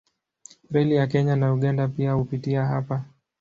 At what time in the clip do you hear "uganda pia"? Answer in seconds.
1.53-2.11